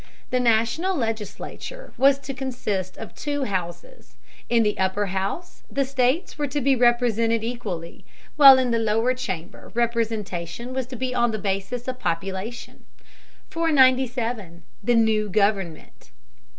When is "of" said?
2.97-3.13, 11.87-11.99